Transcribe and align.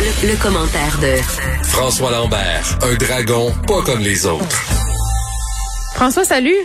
Le, 0.00 0.42
commentaire 0.42 0.96
de 1.02 1.20
François 1.62 2.10
Lambert, 2.10 2.64
un 2.80 2.96
dragon 2.96 3.52
pas 3.68 3.82
comme 3.84 4.00
les 4.00 4.24
autres. 4.24 4.48
François, 5.94 6.24
salut. 6.24 6.56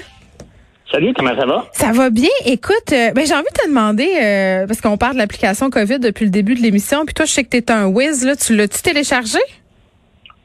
Salut, 0.89 1.13
comment 1.13 1.37
ça 1.37 1.45
va? 1.45 1.65
Ça 1.73 1.91
va 1.91 2.09
bien? 2.11 2.29
Écoute, 2.45 2.93
euh, 2.93 3.11
ben, 3.11 3.25
j'ai 3.25 3.33
envie 3.33 3.43
de 3.43 3.61
te 3.61 3.67
demander, 3.67 4.07
euh, 4.23 4.67
parce 4.67 4.79
qu'on 4.79 4.95
parle 4.95 5.15
de 5.15 5.17
l'application 5.17 5.69
COVID 5.69 5.99
depuis 5.99 6.23
le 6.23 6.31
début 6.31 6.55
de 6.55 6.61
l'émission, 6.61 7.03
puis 7.03 7.13
toi, 7.13 7.25
je 7.25 7.33
sais 7.33 7.43
que 7.43 7.49
tu 7.49 7.57
es 7.57 7.69
un 7.71 7.87
whiz, 7.87 8.25
là, 8.25 8.37
tu 8.37 8.55
l'as-tu 8.55 8.81
téléchargé? 8.81 9.39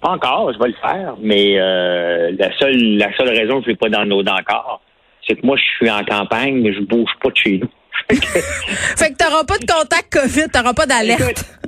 Pas 0.00 0.08
encore, 0.08 0.52
je 0.52 0.58
vais 0.58 0.70
le 0.70 0.76
faire, 0.82 1.14
mais 1.22 1.60
euh, 1.60 2.32
la 2.36 2.50
seule 2.58 2.96
la 2.96 3.16
seule 3.16 3.28
raison 3.28 3.60
que 3.60 3.66
je 3.66 3.70
ne 3.70 3.74
vais 3.74 3.76
pas 3.76 3.88
downloader 3.88 4.32
encore, 4.32 4.82
c'est 5.28 5.36
que 5.36 5.46
moi, 5.46 5.56
je 5.56 5.62
suis 5.76 5.90
en 5.92 6.04
campagne, 6.04 6.60
mais 6.60 6.74
je 6.74 6.80
bouge 6.80 7.10
pas 7.22 7.30
de 7.30 7.36
chez 7.36 7.58
nous. 7.58 7.68
fait 8.16 9.12
que 9.12 9.16
t'auras 9.16 9.44
pas 9.44 9.58
de 9.58 9.66
contact 9.66 10.12
COVID, 10.12 10.48
t'auras 10.52 10.74
pas 10.74 10.86
d'alerte. 10.86 11.59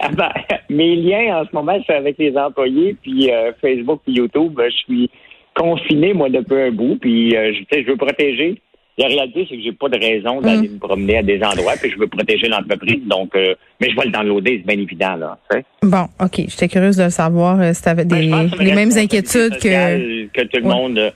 Ah 0.00 0.10
ben, 0.12 0.30
mes 0.70 0.96
liens 0.96 1.40
en 1.40 1.44
ce 1.44 1.54
moment, 1.54 1.78
c'est 1.86 1.94
avec 1.94 2.18
les 2.18 2.36
employés, 2.36 2.96
puis 3.02 3.30
euh, 3.30 3.52
Facebook, 3.60 4.00
puis 4.04 4.14
YouTube. 4.14 4.52
Ben, 4.54 4.70
je 4.70 4.76
suis 4.76 5.10
confiné, 5.54 6.12
moi, 6.12 6.28
depuis 6.28 6.60
un 6.60 6.70
bout, 6.70 6.96
puis 7.00 7.36
euh, 7.36 7.52
je, 7.52 7.82
je 7.82 7.86
veux 7.86 7.96
protéger. 7.96 8.60
La 8.98 9.06
réalité, 9.06 9.46
c'est 9.48 9.56
que 9.56 9.62
j'ai 9.62 9.72
pas 9.72 9.88
de 9.88 9.98
raison 9.98 10.42
d'aller 10.42 10.68
mm. 10.68 10.74
me 10.74 10.78
promener 10.78 11.18
à 11.18 11.22
des 11.22 11.42
endroits, 11.42 11.72
puis 11.80 11.90
je 11.90 11.98
veux 11.98 12.06
protéger 12.06 12.48
l'entreprise. 12.48 13.00
Donc, 13.06 13.34
euh, 13.34 13.54
mais 13.80 13.88
je 13.90 13.96
vais 13.96 14.06
le 14.06 14.10
downloader, 14.10 14.58
c'est 14.58 14.74
bien 14.74 14.82
évident, 14.82 15.16
là. 15.16 15.38
Bon, 15.82 16.06
ok. 16.20 16.44
J'étais 16.48 16.68
curieuse 16.68 16.96
de 16.96 17.08
savoir 17.08 17.74
si 17.74 17.82
tu 17.82 17.88
avais 17.88 18.04
des, 18.04 18.28
ben, 18.28 18.50
les 18.58 18.74
mêmes 18.74 18.92
inquiétudes 18.96 19.58
que 19.58 20.26
que 20.26 20.42
tout 20.42 20.60
le 20.60 20.68
monde. 20.68 21.12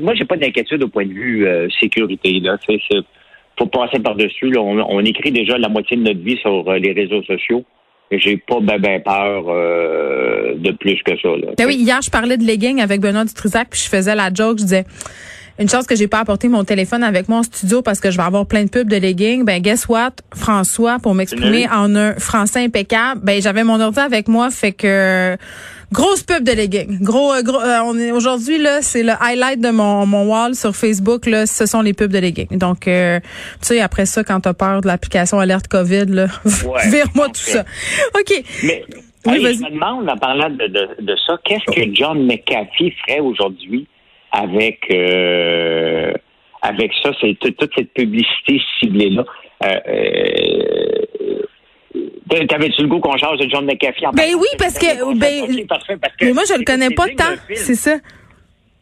moi, 0.00 0.14
j'ai 0.14 0.24
pas 0.24 0.36
d'inquiétude 0.36 0.82
au 0.84 0.88
point 0.88 1.06
de 1.06 1.12
vue 1.12 1.48
sécurité. 1.80 2.38
Là, 2.40 2.56
c'est 2.64 2.78
faut 3.58 3.66
passer 3.66 3.98
par-dessus. 4.00 4.56
On, 4.56 4.78
on, 4.78 5.00
écrit 5.00 5.30
déjà 5.30 5.58
la 5.58 5.68
moitié 5.68 5.96
de 5.96 6.02
notre 6.02 6.20
vie 6.20 6.36
sur 6.38 6.68
euh, 6.68 6.78
les 6.78 6.92
réseaux 6.92 7.22
sociaux. 7.22 7.64
Et 8.10 8.18
j'ai 8.18 8.36
pas 8.36 8.60
ben, 8.60 8.78
ben 8.78 9.02
peur 9.02 9.44
euh, 9.48 10.54
de 10.56 10.72
plus 10.72 11.02
que 11.02 11.18
ça. 11.18 11.28
Là. 11.28 11.52
Ben 11.56 11.66
oui, 11.66 11.76
hier, 11.76 12.00
je 12.02 12.10
parlais 12.10 12.36
de 12.36 12.44
leggings 12.44 12.80
avec 12.80 13.00
Benoît 13.00 13.24
Dutrisac, 13.24 13.70
puis 13.70 13.80
je 13.80 13.88
faisais 13.88 14.14
la 14.14 14.32
joke, 14.32 14.58
je 14.58 14.64
disais 14.64 14.84
une 15.58 15.68
chance 15.68 15.86
que 15.86 15.94
j'ai 15.94 16.08
pas 16.08 16.20
apporté 16.20 16.48
mon 16.48 16.64
téléphone 16.64 17.04
avec 17.04 17.28
moi 17.28 17.38
en 17.38 17.42
studio 17.42 17.80
parce 17.82 18.00
que 18.00 18.10
je 18.10 18.16
vais 18.16 18.24
avoir 18.24 18.46
plein 18.46 18.64
de 18.64 18.70
pubs 18.70 18.88
de 18.88 18.96
leggings. 18.96 19.44
Ben 19.44 19.62
guess 19.62 19.88
what, 19.88 20.12
François, 20.34 20.98
pour 20.98 21.14
m'exprimer 21.14 21.68
en 21.68 21.94
un 21.94 22.14
français 22.14 22.64
impeccable, 22.64 23.20
ben 23.22 23.40
j'avais 23.40 23.62
mon 23.64 23.80
ordi 23.80 24.00
avec 24.00 24.26
moi, 24.28 24.50
fait 24.50 24.72
que 24.72 25.36
grosse 25.92 26.24
pub 26.24 26.42
de 26.42 26.52
leggings. 26.52 27.00
Gros, 27.00 27.32
euh, 27.32 27.42
gros 27.42 27.60
euh, 27.60 27.78
on 27.84 27.96
est 27.98 28.10
aujourd'hui 28.10 28.58
là, 28.58 28.82
c'est 28.82 29.04
le 29.04 29.12
highlight 29.20 29.60
de 29.60 29.70
mon 29.70 30.06
mon 30.06 30.24
wall 30.24 30.56
sur 30.56 30.74
Facebook 30.74 31.26
là, 31.26 31.46
ce 31.46 31.66
sont 31.66 31.82
les 31.82 31.92
pubs 31.92 32.12
de 32.12 32.18
leggings. 32.18 32.58
Donc 32.58 32.88
euh, 32.88 33.20
tu 33.60 33.68
sais 33.68 33.80
après 33.80 34.06
ça 34.06 34.24
quand 34.24 34.40
t'as 34.40 34.54
peur 34.54 34.80
de 34.80 34.88
l'application 34.88 35.38
alerte 35.38 35.68
Covid 35.68 36.06
là, 36.06 36.26
vire-moi 36.44 37.28
tout 37.28 37.34
ça. 37.34 37.64
OK. 38.14 38.42
Mais 38.64 38.84
oui, 39.26 39.40
je 39.40 39.62
me 39.62 39.70
demande 39.70 40.08
en 40.08 40.16
parlant 40.18 40.50
de, 40.50 40.66
de, 40.66 40.88
de 41.00 41.16
ça, 41.26 41.38
qu'est-ce 41.44 41.64
que 41.72 41.94
John 41.94 42.26
McAfee 42.26 42.92
ferait 43.06 43.20
aujourd'hui? 43.20 43.86
Avec 44.34 44.80
euh, 44.90 46.12
avec 46.60 46.92
ça, 47.02 47.10
c'est 47.20 47.38
toute 47.38 47.70
cette 47.76 47.94
publicité 47.94 48.60
ciblée 48.78 49.10
là. 49.10 49.24
Euh, 49.64 49.80
euh, 49.86 51.04
T'avais-tu 52.48 52.82
le 52.82 52.88
goût 52.88 52.98
qu'on 52.98 53.16
change 53.16 53.38
de 53.38 53.48
John 53.48 53.64
McAfee 53.64 54.06
en 54.06 54.10
Ben 54.10 54.34
oui, 54.34 54.48
parce 54.58 54.76
que, 54.76 55.14
ben, 55.16 55.66
parfait, 55.68 55.96
parce 56.00 56.16
que 56.16 56.24
mais 56.24 56.32
moi 56.32 56.42
je 56.48 56.58
le 56.58 56.64
connais 56.64 56.90
pas 56.90 57.06
tant, 57.16 57.36
c'est 57.52 57.76
ça. 57.76 57.98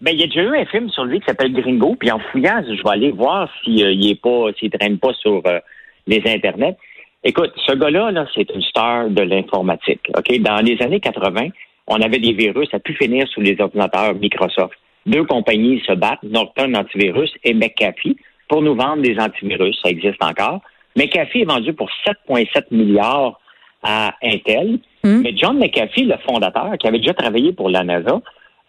Ben 0.00 0.12
il 0.12 0.20
y 0.20 0.24
a 0.24 0.26
déjà 0.26 0.42
eu 0.42 0.56
un 0.56 0.64
film 0.64 0.88
sur 0.88 1.04
lui 1.04 1.20
qui 1.20 1.26
s'appelle 1.26 1.52
Gringo, 1.52 1.94
puis 1.98 2.10
en 2.10 2.18
fouillant, 2.18 2.62
je 2.66 2.82
vais 2.82 2.90
aller 2.90 3.10
voir 3.10 3.50
s'il 3.62 3.84
euh, 3.84 4.10
est 4.10 4.20
pas, 4.20 4.46
s'il 4.58 4.70
traîne 4.70 4.98
pas 4.98 5.12
sur 5.14 5.42
euh, 5.46 5.58
les 6.06 6.22
internets. 6.26 6.76
Écoute, 7.24 7.52
ce 7.66 7.74
gars-là, 7.74 8.10
-là, 8.10 8.26
c'est 8.34 8.50
une 8.54 8.62
star 8.62 9.10
de 9.10 9.22
l'informatique. 9.22 10.10
Ok, 10.16 10.40
dans 10.40 10.64
les 10.64 10.80
années 10.82 11.00
80, 11.00 11.48
on 11.86 12.00
avait 12.00 12.18
des 12.18 12.32
virus 12.32 12.72
à 12.72 12.78
pu 12.78 12.94
finir 12.94 13.28
sous 13.28 13.42
les 13.42 13.60
ordinateurs 13.60 14.14
Microsoft. 14.14 14.78
Deux 15.06 15.24
compagnies 15.24 15.82
se 15.86 15.92
battent, 15.92 16.22
Norton 16.22 16.74
Antivirus 16.74 17.32
et 17.44 17.54
McAfee, 17.54 18.16
pour 18.48 18.62
nous 18.62 18.74
vendre 18.74 19.02
des 19.02 19.18
antivirus. 19.18 19.78
Ça 19.82 19.90
existe 19.90 20.22
encore. 20.22 20.60
McAfee 20.96 21.42
est 21.42 21.44
vendu 21.44 21.72
pour 21.72 21.90
7,7 22.06 22.66
milliards 22.70 23.40
à 23.82 24.14
Intel. 24.22 24.78
Hmm. 25.02 25.22
Mais 25.22 25.34
John 25.36 25.58
McAfee, 25.58 26.04
le 26.04 26.16
fondateur, 26.26 26.76
qui 26.78 26.86
avait 26.86 26.98
déjà 26.98 27.14
travaillé 27.14 27.52
pour 27.52 27.68
la 27.68 27.82
NASA, 27.82 28.20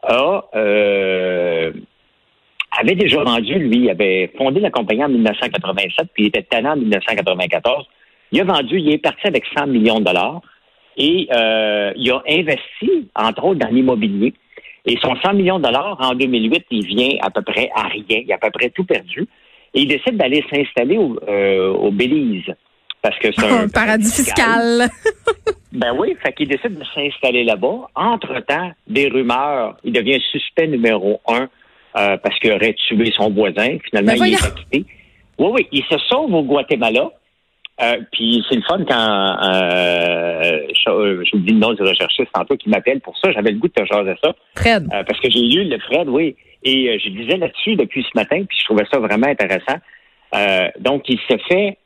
a, 0.03 0.45
euh, 0.55 1.72
avait 2.79 2.95
déjà 2.95 3.23
vendu, 3.23 3.53
lui, 3.55 3.83
il 3.83 3.89
avait 3.89 4.31
fondé 4.38 4.59
la 4.59 4.72
compagnie 4.72 5.03
en 5.03 5.09
1987, 5.09 6.09
puis 6.13 6.23
il 6.23 6.27
était 6.27 6.43
talent 6.43 6.72
en 6.72 6.77
1994. 6.77 7.85
Il 8.31 8.41
a 8.41 8.43
vendu, 8.43 8.79
il 8.79 8.91
est 8.91 8.97
parti 8.97 9.27
avec 9.27 9.43
100 9.55 9.67
millions 9.67 9.99
de 9.99 10.05
dollars 10.05 10.41
et 10.97 11.27
euh, 11.31 11.93
il 11.95 12.11
a 12.11 12.22
investi, 12.27 13.09
entre 13.16 13.45
autres, 13.45 13.59
dans 13.59 13.69
l'immobilier. 13.69 14.33
Et 14.85 14.97
son 15.01 15.16
100 15.16 15.33
millions 15.33 15.59
de 15.59 15.63
dollars 15.63 15.97
en 15.99 16.13
2008, 16.13 16.66
il 16.71 16.85
vient 16.85 17.17
à 17.21 17.29
peu 17.29 17.41
près 17.41 17.69
à 17.75 17.88
rien. 17.88 18.03
Il 18.09 18.31
a 18.31 18.35
à 18.35 18.38
peu 18.38 18.51
près 18.51 18.69
tout 18.69 18.83
perdu. 18.83 19.27
Et 19.73 19.81
il 19.81 19.88
décide 19.88 20.17
d'aller 20.17 20.44
s'installer 20.51 20.97
au, 20.97 21.17
euh, 21.27 21.89
Belize. 21.91 22.53
Parce 23.01 23.17
que 23.19 23.29
c'est 23.31 23.49
un, 23.49 23.67
paradis 23.69 24.13
fiscal. 24.13 24.89
ben 25.72 25.95
oui, 25.97 26.16
fait 26.22 26.33
qu'il 26.33 26.47
décide 26.47 26.77
de 26.77 26.85
s'installer 26.93 27.43
là-bas. 27.43 27.89
Entre-temps, 27.95 28.72
des 28.88 29.07
rumeurs, 29.07 29.77
il 29.83 29.93
devient 29.93 30.19
suspect 30.31 30.67
numéro 30.67 31.22
un 31.27 31.47
euh, 31.95 32.17
parce 32.17 32.38
qu'il 32.39 32.51
aurait 32.51 32.73
tué 32.73 33.11
son 33.16 33.29
voisin. 33.31 33.77
Finalement, 33.89 34.13
ben 34.17 34.25
il 34.25 34.33
est 34.33 34.45
acquitté. 34.45 34.85
Oui, 35.38 35.49
oui, 35.53 35.67
il 35.72 35.83
se 35.85 35.97
sauve 36.09 36.33
au 36.33 36.43
Guatemala. 36.43 37.09
Euh, 37.83 37.97
puis 38.11 38.44
c'est 38.47 38.55
le 38.55 38.61
fun 38.61 38.83
quand 38.88 39.38
euh, 39.44 40.67
je, 40.73 41.35
vous 41.35 41.39
dis 41.39 41.53
le 41.53 41.59
nom 41.59 41.73
du 41.73 41.81
recherchiste 41.81 42.31
tantôt 42.33 42.55
qui 42.55 42.69
m'appelle 42.69 43.01
pour 43.01 43.17
ça. 43.17 43.31
J'avais 43.31 43.51
le 43.51 43.57
goût 43.57 43.67
de 43.67 43.73
te 43.73 43.85
jaser 43.85 44.16
ça. 44.23 44.33
Fred. 44.55 44.88
Euh, 44.94 45.03
parce 45.03 45.19
que 45.19 45.29
j'ai 45.29 45.41
lu 45.41 45.66
le 45.66 45.79
Fred, 45.79 46.07
oui. 46.07 46.35
Et 46.63 46.89
euh, 46.89 46.97
je 47.03 47.09
disais 47.09 47.38
là-dessus 47.38 47.75
depuis 47.75 48.03
ce 48.03 48.17
matin, 48.17 48.43
puis 48.47 48.57
je 48.59 48.66
trouvais 48.66 48.85
ça 48.91 48.99
vraiment 48.99 49.27
intéressant. 49.27 49.77
donc, 50.79 51.03
il 51.09 51.19
se 51.29 51.38
fait 51.49 51.77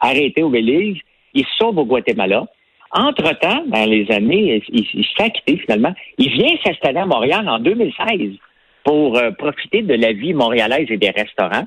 arrêter 0.00 0.42
au 0.42 0.50
Belize. 0.50 0.98
Il 1.34 1.44
sauve 1.58 1.78
au 1.78 1.84
Guatemala. 1.84 2.46
Entre-temps, 2.92 3.64
dans 3.66 3.84
les 3.86 4.06
années, 4.10 4.62
il, 4.68 4.86
il 4.94 5.04
s'est 5.04 5.24
acquitté 5.24 5.58
finalement. 5.58 5.92
Il 6.16 6.30
vient 6.30 6.56
s'installer 6.64 7.00
à 7.00 7.06
Montréal 7.06 7.48
en 7.48 7.58
2016 7.58 8.38
pour 8.84 9.20
profiter 9.38 9.82
de 9.82 9.94
la 9.94 10.12
vie 10.12 10.32
montréalaise 10.32 10.86
et 10.90 10.96
des 10.96 11.10
restaurants. 11.10 11.66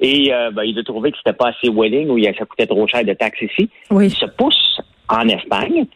Et 0.00 0.32
euh, 0.32 0.50
ben, 0.50 0.64
il 0.64 0.78
a 0.78 0.82
trouvé 0.82 1.12
que 1.12 1.18
c'était 1.18 1.36
pas 1.36 1.48
assez 1.48 1.68
willing 1.68 2.08
ou 2.08 2.22
ça 2.22 2.44
coûtait 2.44 2.66
trop 2.66 2.86
cher 2.86 3.04
de 3.04 3.12
taxes 3.12 3.42
ici. 3.42 3.70
Oui. 3.90 4.06
Il 4.06 4.10
se 4.10 4.26
pousse 4.26 4.80
en 5.08 5.28
Espagne. 5.28 5.86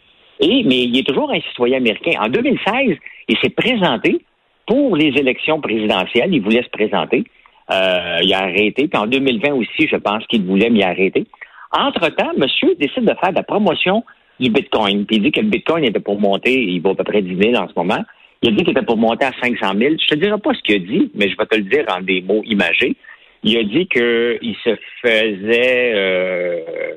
Et, 0.40 0.62
mais 0.64 0.84
il 0.84 0.96
est 0.96 1.06
toujours 1.06 1.32
un 1.32 1.40
citoyen 1.40 1.78
américain. 1.78 2.12
En 2.20 2.28
2016, 2.28 2.96
il 3.28 3.38
s'est 3.38 3.50
présenté 3.50 4.20
pour 4.66 4.96
les 4.96 5.08
élections 5.08 5.60
présidentielles. 5.60 6.32
Il 6.32 6.42
voulait 6.42 6.62
se 6.62 6.70
présenter. 6.70 7.24
Euh, 7.70 8.20
il 8.22 8.32
a 8.32 8.44
arrêté. 8.44 8.86
Puis 8.86 9.00
en 9.00 9.06
2020 9.06 9.52
aussi, 9.54 9.88
je 9.90 9.96
pense 9.96 10.24
qu'il 10.26 10.44
voulait, 10.44 10.70
mais 10.70 10.78
il 10.78 10.84
a 10.84 10.88
arrêté. 10.88 11.26
Entre-temps, 11.72 12.32
monsieur 12.36 12.74
décide 12.76 13.04
de 13.04 13.14
faire 13.20 13.30
de 13.30 13.36
la 13.36 13.42
promotion 13.42 14.04
du 14.38 14.50
Bitcoin. 14.50 15.04
Puis 15.06 15.16
il 15.16 15.22
dit 15.22 15.32
que 15.32 15.40
le 15.40 15.48
Bitcoin 15.48 15.84
était 15.84 16.00
pour 16.00 16.20
monter, 16.20 16.54
il 16.54 16.80
vaut 16.80 16.90
à 16.90 16.94
peu 16.94 17.04
près 17.04 17.20
10 17.20 17.36
000 17.36 17.54
en 17.56 17.68
ce 17.68 17.74
moment. 17.76 18.02
Il 18.40 18.50
a 18.50 18.52
dit 18.52 18.62
qu'il 18.62 18.70
était 18.70 18.86
pour 18.86 18.96
monter 18.96 19.26
à 19.26 19.32
500 19.42 19.72
000. 19.76 19.94
Je 20.00 20.06
te 20.06 20.14
dirai 20.14 20.38
pas 20.38 20.54
ce 20.54 20.62
qu'il 20.62 20.76
a 20.76 20.78
dit, 20.78 21.10
mais 21.14 21.28
je 21.28 21.36
vais 21.36 21.46
te 21.46 21.56
le 21.56 21.62
dire 21.62 21.84
en 21.92 22.00
des 22.00 22.22
mots 22.22 22.42
imagés 22.44 22.96
il 23.42 23.56
a 23.56 23.62
dit 23.62 23.86
qu'il 23.86 24.56
se 24.64 24.76
faisait, 25.02 25.92
euh, 25.94 26.96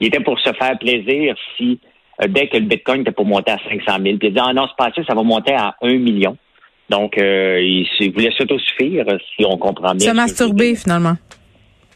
il 0.00 0.08
était 0.08 0.20
pour 0.20 0.38
se 0.40 0.52
faire 0.52 0.78
plaisir 0.78 1.36
si 1.56 1.78
euh, 2.22 2.26
dès 2.28 2.48
que 2.48 2.56
le 2.56 2.64
Bitcoin 2.64 3.02
était 3.02 3.12
pour 3.12 3.26
monter 3.26 3.52
à 3.52 3.58
500 3.58 4.02
000. 4.02 4.18
Puis 4.18 4.18
il 4.22 4.26
a 4.26 4.30
dit 4.30 4.48
ah 4.48 4.52
non, 4.52 4.66
c'est 4.68 4.76
passé, 4.76 5.02
ça 5.06 5.14
va 5.14 5.22
monter 5.22 5.54
à 5.54 5.76
1 5.82 5.98
million. 5.98 6.36
Donc 6.88 7.18
euh, 7.18 7.60
il, 7.60 8.12
voulait 8.12 8.32
s'autosuffire, 8.36 9.06
si 9.36 9.44
on 9.44 9.56
comprend 9.56 9.94
bien. 9.94 10.10
Se 10.10 10.16
masturber 10.16 10.74
finalement. 10.74 11.16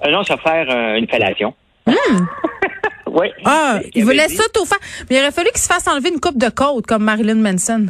non, 0.06 0.22
se 0.22 0.36
faire 0.36 0.96
une 0.96 1.08
fellation. 1.08 1.54
Hmm. 1.86 2.26
oui. 3.06 3.28
Ah, 3.44 3.80
il, 3.94 4.04
voulait 4.04 4.28
s'auto-faire. 4.28 4.78
Mais 5.08 5.16
il 5.16 5.20
aurait 5.20 5.32
fallu 5.32 5.48
qu'il 5.50 5.60
se 5.60 5.68
fasse 5.68 5.88
enlever 5.88 6.10
une 6.10 6.20
coupe 6.20 6.38
de 6.38 6.50
côte 6.50 6.86
comme 6.86 7.04
Marilyn 7.04 7.36
Manson. 7.36 7.86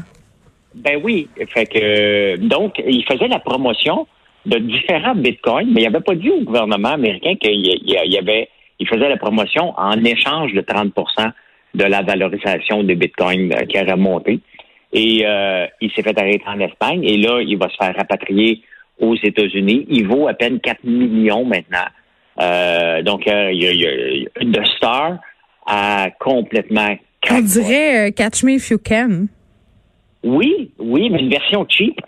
Ben 0.75 1.00
oui. 1.03 1.29
Fait 1.53 1.67
que 1.67 2.37
donc, 2.37 2.75
il 2.79 3.05
faisait 3.05 3.29
la 3.29 3.41
promotion 3.41 4.06
de 4.49 4.59
différents 4.59 5.15
bitcoins, 5.15 5.69
mais 5.73 5.83
il 5.83 5.91
n'avait 5.91 6.05
pas 6.05 6.15
dit 6.15 6.31
au 6.31 6.41
gouvernement 6.41 6.91
américain 6.91 7.35
qu'il 7.37 7.61
y 7.61 8.19
avait, 8.19 8.49
il 8.79 8.89
faisait 8.89 9.09
la 9.09 9.17
promotion 9.17 9.75
en 9.77 10.03
échange 10.05 10.53
de 10.55 10.62
30% 10.62 11.33
de 11.75 11.85
la 11.85 12.03
valorisation 12.03 12.83
des 12.83 12.95
bitcoins 12.95 13.53
euh, 13.53 13.67
qui 13.67 13.79
aurait 13.79 13.97
monté. 13.97 14.41
Et 14.93 15.23
euh, 15.27 15.67
il 15.83 15.91
s'est 15.93 16.03
fait 16.03 16.19
arrêter 16.19 16.45
en 16.47 16.59
Espagne 16.61 17.05
et 17.05 17.19
là, 17.19 17.43
il 17.43 17.59
va 17.59 17.69
se 17.69 17.77
faire 17.77 17.95
rapatrier 17.95 18.62
aux 18.99 19.15
États-Unis. 19.15 19.87
Il 19.91 20.09
vaut 20.09 20.29
à 20.29 20.35
peine 20.35 20.61
4 20.61 20.83
millions 20.85 21.45
maintenant. 21.45 21.87
Euh, 22.41 23.03
donc, 23.03 23.25
il 23.27 23.62
y 23.62 23.87
a, 23.87 24.62
The 24.62 24.67
Star 24.77 25.19
a 25.67 26.09
complètement... 26.19 26.97
On 27.31 27.41
dirait 27.41 28.12
Catch 28.17 28.45
Me 28.45 28.53
If 28.53 28.71
You 28.71 28.79
Can. 28.79 29.27
Oui, 30.25 30.71
oui, 30.79 31.11
mais 31.11 31.21
une 31.21 31.31
version 31.31 31.67
cheap. 31.69 32.00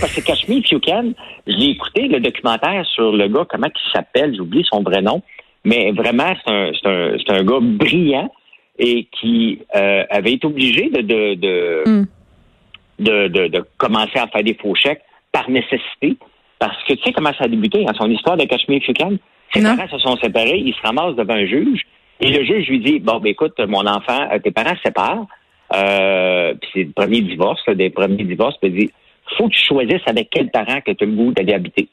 Parce 0.00 0.14
que 0.14 0.20
Kashmir 0.20 0.58
If 0.58 0.70
You 0.70 0.80
Can, 0.80 1.12
j'ai 1.46 1.70
écouté 1.70 2.08
le 2.08 2.20
documentaire 2.20 2.84
sur 2.86 3.12
le 3.12 3.28
gars, 3.28 3.44
comment 3.48 3.66
il 3.68 3.92
s'appelle, 3.92 4.34
j'oublie 4.36 4.64
son 4.70 4.82
vrai 4.82 5.02
nom, 5.02 5.22
mais 5.64 5.92
vraiment, 5.92 6.32
c'est 6.44 6.52
un, 6.52 6.70
un, 6.84 7.16
un 7.28 7.42
gars 7.44 7.58
brillant. 7.60 8.30
et 8.78 9.06
qui 9.20 9.58
euh, 9.76 10.04
avait 10.10 10.32
été 10.32 10.46
obligé 10.46 10.88
de 10.88 11.02
de 11.02 11.34
de, 11.34 11.82
Mm. 11.86 12.04
de, 13.00 13.28
de, 13.28 13.46
de 13.48 13.64
commencer 13.76 14.18
à 14.18 14.26
faire 14.28 14.42
des 14.42 14.54
faux 14.54 14.74
chèques 14.74 15.02
par 15.30 15.48
nécessité. 15.50 16.16
Parce 16.58 16.82
que 16.84 16.94
tu 16.94 17.02
sais 17.02 17.12
comment 17.12 17.32
ça 17.38 17.44
a 17.44 17.48
débuté 17.48 17.84
dans 17.84 17.92
son 17.94 18.08
histoire 18.10 18.36
de 18.36 18.44
Cachemire 18.44 18.82
Fukan? 18.82 19.16
Ses 19.52 19.60
Non. 19.60 19.76
parents 19.76 19.90
se 19.90 19.98
sont 19.98 20.16
séparés, 20.16 20.58
il 20.64 20.72
se 20.74 20.80
ramasse 20.82 21.14
devant 21.16 21.34
un 21.34 21.44
juge 21.46 21.82
et 22.20 22.28
le 22.30 22.44
juge 22.44 22.66
lui 22.68 22.80
dit 22.80 22.98
Bon, 22.98 23.18
ben 23.20 23.28
écoute, 23.30 23.58
mon 23.60 23.86
enfant, 23.86 24.28
euh, 24.32 24.38
tes 24.38 24.50
parents 24.52 24.74
se 24.76 24.82
séparent, 24.82 25.26
euh, 25.74 26.54
puis 26.60 26.70
c'est 26.72 26.84
le 26.84 26.92
premier 26.92 27.20
divorce, 27.20 27.60
là, 27.66 27.74
des 27.74 27.90
premiers 27.90 28.24
divorces, 28.24 28.56
puis 28.60 28.70
il 28.70 28.78
dit 28.86 28.90
Faut 29.36 29.48
que 29.48 29.54
tu 29.54 29.64
choisisses 29.64 30.02
avec 30.06 30.28
quel 30.30 30.50
parent 30.50 30.80
que 30.80 30.92
tu 30.92 31.04
as 31.04 31.06
le 31.06 31.12
goût 31.12 31.32
d'aller 31.32 31.54
habiter. 31.54 31.88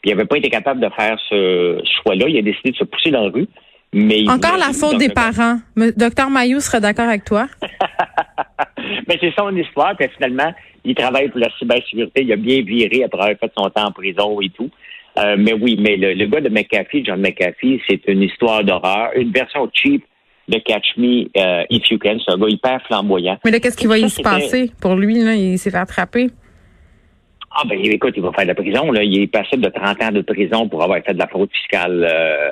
Puis 0.00 0.10
il 0.10 0.16
n'avait 0.16 0.26
pas 0.26 0.38
été 0.38 0.50
capable 0.50 0.80
de 0.80 0.88
faire 0.90 1.16
ce 1.28 1.80
choix-là. 2.02 2.26
Il 2.28 2.38
a 2.38 2.42
décidé 2.42 2.70
de 2.72 2.76
se 2.76 2.84
pousser 2.84 3.10
dans 3.10 3.24
la 3.24 3.30
rue. 3.30 3.46
Mais 3.92 4.20
il 4.20 4.30
Encore 4.30 4.56
la 4.56 4.72
faute 4.72 4.98
des 4.98 5.10
parents. 5.10 5.58
Docteur 5.96 6.30
Mayou 6.30 6.60
serait 6.60 6.80
d'accord 6.80 7.08
avec 7.08 7.24
toi? 7.24 7.46
Mais 9.08 9.18
c'est 9.20 9.34
son 9.38 9.54
histoire, 9.54 9.94
puis 9.96 10.08
finalement, 10.16 10.52
il 10.84 10.94
travaille 10.94 11.28
pour 11.28 11.40
la 11.40 11.50
cybersécurité. 11.58 12.22
Il 12.22 12.32
a 12.32 12.36
bien 12.36 12.62
viré 12.62 13.04
après 13.04 13.20
avoir 13.20 13.38
fait 13.38 13.52
son 13.56 13.68
temps 13.70 13.86
en 13.86 13.92
prison 13.92 14.40
et 14.40 14.48
tout. 14.48 14.70
Euh, 15.18 15.36
mais 15.38 15.52
oui, 15.52 15.76
mais 15.78 15.96
le, 15.96 16.14
le 16.14 16.26
gars 16.26 16.40
de 16.40 16.48
McAfee, 16.48 17.04
John 17.04 17.20
McAfee, 17.20 17.82
c'est 17.86 18.00
une 18.08 18.22
histoire 18.22 18.64
d'horreur, 18.64 19.10
une 19.14 19.30
version 19.30 19.68
cheap 19.72 20.02
de 20.48 20.58
Catch 20.58 20.96
Me 20.96 21.28
euh, 21.36 21.64
If 21.68 21.90
You 21.90 21.98
Can. 21.98 22.16
C'est 22.24 22.32
un 22.32 22.38
gars 22.38 22.48
hyper 22.48 22.80
flamboyant. 22.86 23.38
Mais 23.44 23.50
là, 23.50 23.60
qu'est-ce 23.60 23.76
qui 23.76 23.86
va 23.86 23.98
y 23.98 24.08
se 24.08 24.22
passer? 24.22 24.72
Pour 24.80 24.96
lui? 24.96 25.22
Là? 25.22 25.34
Il 25.34 25.58
s'est 25.58 25.70
fait 25.70 25.76
attraper. 25.76 26.30
Ah 27.54 27.62
ben 27.68 27.78
écoute, 27.82 28.14
il 28.16 28.22
va 28.22 28.32
faire 28.32 28.44
de 28.44 28.48
la 28.48 28.54
prison. 28.54 28.90
Là. 28.92 29.02
Il 29.02 29.22
est 29.22 29.26
passible 29.26 29.62
de 29.62 29.68
30 29.68 30.02
ans 30.02 30.12
de 30.12 30.22
prison 30.22 30.68
pour 30.68 30.82
avoir 30.82 30.98
fait 31.04 31.14
de 31.14 31.18
la 31.18 31.26
fraude 31.26 31.50
fiscale 31.52 32.08
euh, 32.10 32.50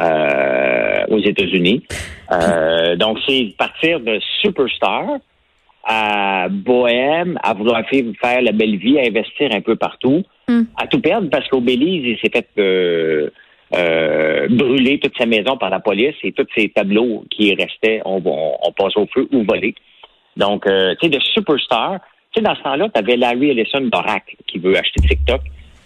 euh, 0.00 1.06
aux 1.08 1.20
États-Unis. 1.20 1.84
Euh, 2.32 2.96
donc, 2.96 3.18
c'est 3.26 3.54
partir 3.56 4.00
de 4.00 4.18
superstar 4.40 5.04
à 5.84 6.46
bohème, 6.48 7.38
à 7.42 7.54
vouloir 7.54 7.82
faire 7.88 8.42
la 8.42 8.52
belle 8.52 8.76
vie, 8.76 8.98
à 8.98 9.02
investir 9.02 9.50
un 9.52 9.60
peu 9.60 9.76
partout, 9.76 10.22
Hmm. 10.48 10.64
à 10.76 10.88
tout 10.88 11.00
perdre 11.00 11.30
parce 11.30 11.48
qu'au 11.48 11.60
Belize, 11.60 12.04
il 12.04 12.18
s'est 12.18 12.30
fait 12.30 12.48
euh, 12.58 13.30
euh, 13.76 14.48
brûler 14.50 14.98
toute 14.98 15.16
sa 15.16 15.24
maison 15.24 15.56
par 15.56 15.70
la 15.70 15.78
police 15.78 16.16
et 16.24 16.32
tous 16.32 16.46
ses 16.56 16.68
tableaux 16.68 17.24
qui 17.30 17.54
restaient 17.54 18.02
ont, 18.04 18.20
ont, 18.24 18.56
ont 18.60 18.72
passé 18.72 18.98
au 18.98 19.06
feu 19.06 19.28
ou 19.32 19.44
volé. 19.44 19.74
Donc, 20.36 20.66
euh, 20.66 20.94
tu 21.00 21.06
sais, 21.06 21.16
de 21.16 21.20
superstar, 21.20 22.00
tu 22.32 22.40
sais, 22.40 22.42
dans 22.42 22.54
ce 22.54 22.62
temps-là, 22.62 22.88
tu 22.92 22.98
avais 22.98 23.16
Larry 23.16 23.50
Ellison 23.50 23.80
d'Oracle 23.82 24.36
qui 24.46 24.58
veut 24.58 24.76
acheter 24.76 25.00
TikTok. 25.06 25.40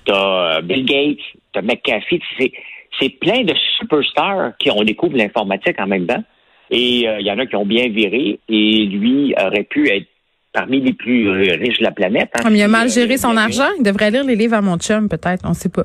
Tu 0.05 0.13
as 0.13 0.61
Bill 0.63 0.85
Gates, 0.85 1.19
tu 1.53 1.59
as 1.59 1.63
McAfee. 1.63 2.21
C'est, 2.39 2.53
c'est 3.01 3.09
plein 3.19 3.43
de 3.43 3.55
superstars 3.79 4.53
qui 4.59 4.71
ont 4.71 4.83
découvert 4.85 5.19
l'informatique 5.19 5.79
en 5.81 5.87
même 5.87 6.07
temps. 6.07 6.23
Et 6.71 7.09
euh, 7.09 7.21
il 7.21 7.27
y 7.27 7.31
en 7.31 7.39
a 7.39 7.47
qui 7.47 7.57
ont 7.57 7.67
bien 7.67 7.89
viré. 7.89 8.39
Et 8.49 8.85
lui 8.87 9.35
aurait 9.41 9.65
pu 9.65 9.89
être 9.91 10.07
parmi 10.53 10.81
les 10.81 10.93
plus 10.95 11.29
euh, 11.29 11.57
riches 11.57 11.79
de 11.79 11.85
la 11.85 11.91
planète. 11.91 12.31
hein, 12.35 12.41
Comme 12.43 12.57
il 12.57 12.63
a 12.63 12.69
mal 12.69 12.87
euh, 12.87 12.91
géré 12.91 13.17
son 13.19 13.37
argent, 13.37 13.69
il 13.79 13.83
devrait 13.85 14.11
lire 14.11 14.25
les 14.25 14.37
livres 14.37 14.55
à 14.55 14.63
mon 14.63 14.79
chum, 14.79 15.09
peut-être. 15.09 15.43
On 15.45 15.53
sait 15.55 15.69
pas. 15.69 15.85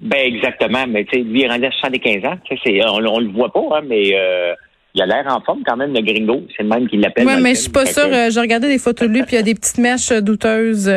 Ben 0.00 0.18
exactement, 0.26 0.86
mais 0.86 1.04
tu 1.04 1.18
sais, 1.18 1.24
lui 1.24 1.40
il 1.40 1.44
est 1.44 1.48
rendu 1.48 1.64
à 1.66 1.72
75 1.72 2.24
ans, 2.24 2.36
tu 2.44 2.54
sais, 2.56 2.60
c'est, 2.64 2.84
on, 2.84 2.98
on 3.04 3.18
le 3.18 3.30
voit 3.30 3.52
pas, 3.52 3.78
hein, 3.78 3.80
mais 3.84 4.12
euh, 4.14 4.54
il 4.94 5.02
a 5.02 5.06
l'air 5.06 5.24
en 5.28 5.40
forme 5.42 5.60
quand 5.64 5.76
même, 5.76 5.92
le 5.92 6.00
gringo, 6.00 6.42
c'est 6.56 6.62
le 6.62 6.68
même 6.70 6.88
qui 6.88 6.96
l'appelle. 6.96 7.26
Oui, 7.26 7.34
mais 7.40 7.54
je 7.54 7.60
suis 7.60 7.70
pas 7.70 7.86
sûre. 7.86 8.08
euh, 8.10 8.30
J'ai 8.30 8.40
regardé 8.40 8.68
des 8.68 8.78
photos 8.78 9.06
de 9.08 9.12
lui, 9.12 9.22
puis 9.22 9.32
il 9.32 9.36
y 9.36 9.38
a 9.38 9.42
des 9.42 9.54
petites 9.54 9.78
mèches 9.78 10.10
euh, 10.10 10.20
douteuses. 10.20 10.90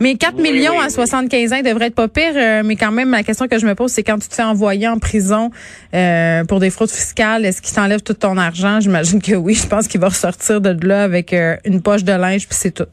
Mais 0.00 0.14
4 0.16 0.34
Oui, 0.36 0.42
millions 0.50 0.72
oui, 0.72 0.78
à 0.82 0.86
oui. 0.86 0.90
75 0.90 1.52
ans, 1.52 1.56
il 1.58 1.62
devrait 1.62 1.86
être 1.86 1.94
pas 1.94 2.08
pire. 2.08 2.32
euh, 2.34 2.62
Mais 2.64 2.74
quand 2.76 2.90
même, 2.90 3.10
la 3.10 3.22
question 3.22 3.46
que 3.46 3.58
je 3.58 3.66
me 3.66 3.74
pose, 3.74 3.90
c'est 3.92 4.02
quand 4.02 4.18
tu 4.18 4.28
te 4.28 4.34
fais 4.34 4.42
envoyer 4.42 4.88
en 4.88 4.98
prison 4.98 5.50
euh, 5.94 6.42
pour 6.44 6.58
des 6.58 6.70
fraudes 6.70 6.90
fiscales, 6.90 7.44
est-ce 7.44 7.60
qu'il 7.62 7.74
t'enlève 7.74 8.02
tout 8.02 8.14
ton 8.14 8.36
argent? 8.38 8.80
J'imagine 8.80 9.20
que 9.22 9.34
oui. 9.36 9.54
Je 9.54 9.68
pense 9.68 9.86
qu'il 9.88 10.00
va 10.00 10.08
ressortir 10.08 10.60
de 10.60 10.74
là 10.86 11.02
avec 11.04 11.32
euh, 11.32 11.56
une 11.64 11.80
poche 11.82 12.02
de 12.02 12.12
linge, 12.12 12.48
puis 12.48 12.56
c'est 12.58 12.74
tout. 12.74 12.88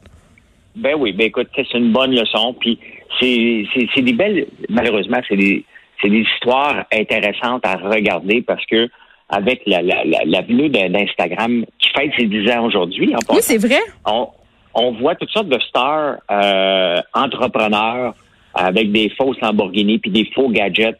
Ben 0.76 0.94
oui, 0.98 1.12
ben 1.12 1.26
écoute, 1.26 1.48
c'est 1.56 1.74
une 1.74 1.92
bonne 1.92 2.12
leçon. 2.12 2.54
Puis 2.60 2.78
c'est, 3.20 4.02
des 4.02 4.12
belles, 4.12 4.46
malheureusement, 4.68 5.20
c'est 5.28 5.36
des, 5.36 5.64
c'est 6.00 6.08
des 6.08 6.24
histoires 6.34 6.84
intéressantes 6.92 7.64
à 7.66 7.74
regarder 7.76 8.42
parce 8.42 8.64
que 8.66 8.88
avec 9.32 9.62
la, 9.66 9.80
la, 9.82 10.04
la, 10.04 10.42
d'Instagram 10.88 11.64
qui 11.78 11.88
fête 11.96 12.10
ses 12.18 12.26
10 12.26 12.50
ans 12.52 12.66
aujourd'hui, 12.66 13.14
en 13.16 13.18
Oui, 13.34 13.38
c'est 13.40 13.56
vrai. 13.58 13.80
on, 14.06 14.28
on 14.74 14.92
voit 14.92 15.14
toutes 15.14 15.30
sortes 15.30 15.48
de 15.48 15.58
stars 15.68 16.16
euh, 16.30 17.00
entrepreneurs 17.14 18.14
avec 18.54 18.92
des 18.92 19.10
fausses 19.16 19.40
Lamborghini 19.40 19.98
puis 19.98 20.10
des 20.10 20.28
faux 20.34 20.48
gadgets. 20.50 20.98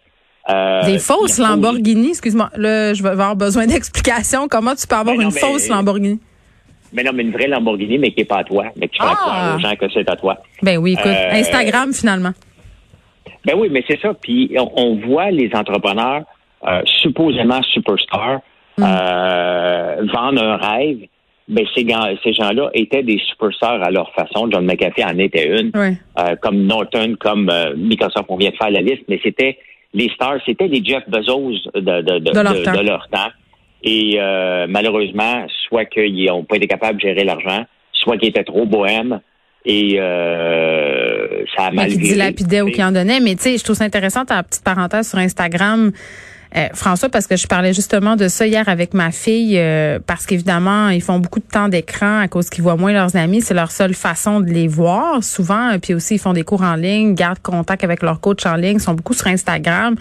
euh, 0.49 0.82
Des 0.87 0.99
fausses 0.99 1.38
la 1.38 1.49
fausse- 1.49 1.56
Lamborghini? 1.56 2.08
Excuse-moi. 2.08 2.49
Là, 2.56 2.94
je 2.94 3.02
vais 3.02 3.11
avoir 3.11 3.37
besoin 3.37 3.67
d'explications. 3.73 4.49
Comment 4.49 4.75
tu 4.75 4.87
peux 4.87 4.96
avoir 4.96 5.14
Ben 5.17 5.25
non, 5.25 5.29
une 5.29 5.34
mais- 5.34 5.40
fausse 5.40 5.69
Lamborghini? 5.69 6.19
Mais 6.94 7.02
non, 7.02 7.12
mais 7.14 7.23
une 7.23 7.32
vraie 7.32 7.49
Lamborghini, 7.49 7.99
mais 7.99 8.11
qui 8.12 8.20
n'est 8.20 8.25
pas 8.26 8.38
à 8.38 8.44
toi. 8.44 8.64
Mais 8.76 8.88
que 8.88 8.93
tu 8.94 9.00
Ah! 9.02 9.14
croire 9.14 9.56
aux 9.56 9.58
gens 9.61 9.76
que 9.76 9.87
c'est 9.93 10.08
à 10.11 10.17
toi. 10.17 10.38
Ben 10.62 10.79
oui, 10.79 10.93
écoute. 10.93 11.06
Euh, 11.06 11.32
Instagram, 11.32 11.93
finalement. 11.93 12.32
Ben 13.44 13.55
oui, 13.56 13.69
mais 13.70 13.82
c'est 13.88 14.00
ça. 14.00 14.14
Puis 14.14 14.55
on, 14.58 14.70
on 14.76 14.96
voit 15.06 15.31
les 15.31 15.50
entrepreneurs 15.55 16.23
supposément 16.84 17.62
superstars 17.62 18.40
Mm. 18.78 18.84
euh, 18.84 19.96
vendre 20.14 20.42
un 20.42 20.56
rêve. 20.56 21.00
Ben 21.46 21.66
ces, 21.74 21.86
ces 22.24 22.32
gens-là 22.32 22.70
étaient 22.72 23.02
des 23.02 23.18
superstars 23.28 23.82
à 23.82 23.90
leur 23.90 24.10
façon. 24.14 24.48
John 24.50 24.64
McAfee 24.64 25.04
en 25.04 25.18
était 25.18 25.46
une. 25.60 25.70
Oui. 25.74 25.96
Euh, 26.18 26.36
comme 26.40 26.64
Norton, 26.64 27.16
comme 27.20 27.50
euh, 27.50 27.74
Microsoft, 27.76 28.24
on 28.30 28.36
vient 28.36 28.48
de 28.48 28.56
faire 28.56 28.70
la 28.70 28.80
liste, 28.80 29.02
mais 29.08 29.20
c'était 29.22 29.58
les 29.92 30.08
stars, 30.14 30.38
c'était 30.46 30.68
les 30.68 30.82
Jeff 30.82 31.02
Bezos 31.06 31.52
de, 31.74 31.80
de, 31.80 32.00
de, 32.00 32.30
De 32.30 32.40
leur 32.40 32.62
temps. 32.62 32.72
de 32.72 32.80
leur 32.80 33.08
temps. 33.10 33.28
Et 33.82 34.16
euh, 34.18 34.66
malheureusement, 34.70 35.44
soit 35.68 35.84
qu'ils 35.84 36.24
n'ont 36.24 36.44
pas 36.44 36.56
été 36.56 36.66
capables 36.66 36.96
de 36.96 37.06
gérer 37.08 37.24
l'argent, 37.24 37.66
soit 37.92 38.16
qu'ils 38.16 38.30
étaient 38.30 38.44
trop 38.44 38.64
bohèmes 38.64 39.20
et 39.66 39.96
euh, 40.00 41.44
ça 41.56 41.64
a 41.66 41.70
Mais 41.70 41.76
mal 41.76 41.88
qui 41.90 41.98
dilapidait 41.98 42.62
ou 42.62 42.70
qui 42.70 42.82
en 42.82 42.92
donnait. 42.92 43.20
Mais 43.20 43.34
tu 43.34 43.42
sais, 43.42 43.58
je 43.58 43.64
trouve 43.64 43.76
ça 43.76 43.84
intéressant 43.84 44.24
ta 44.24 44.42
petite 44.42 44.64
parenthèse 44.64 45.10
sur 45.10 45.18
Instagram. 45.18 45.92
Euh, 46.56 46.69
François, 46.75 47.08
parce 47.08 47.26
que 47.26 47.37
je 47.37 47.46
parlais 47.46 47.72
justement 47.72 48.16
de 48.16 48.28
ça 48.28 48.46
hier 48.46 48.69
avec 48.69 48.94
ma 48.94 49.10
fille, 49.10 49.58
euh, 49.58 49.99
parce 50.06 50.26
qu'évidemment, 50.26 50.88
ils 50.88 51.02
font 51.02 51.19
beaucoup 51.19 51.40
de 51.40 51.46
temps 51.46 51.69
d'écran 51.69 52.20
à 52.20 52.28
cause 52.28 52.50
qu'ils 52.50 52.62
voient 52.62 52.76
moins 52.76 52.93
leurs 52.93 53.16
amis. 53.16 53.40
C'est 53.40 53.54
leur 53.54 53.70
seule 53.70 53.94
façon 53.94 54.40
de 54.40 54.50
les 54.50 54.69
voir, 54.69 55.25
souvent. 55.25 55.78
Puis 55.81 55.94
aussi, 55.94 56.16
ils 56.16 56.19
font 56.19 56.32
des 56.32 56.44
cours 56.44 56.62
en 56.62 56.75
ligne, 56.75 57.14
gardent 57.14 57.40
contact 57.43 57.84
avec 57.84 58.02
leur 58.02 58.20
coach 58.20 58.44
en 58.44 58.56
ligne, 58.56 58.78
sont 58.78 58.94
beaucoup 58.94 59.14
sur 59.14 59.28
Instagram. 59.28 59.96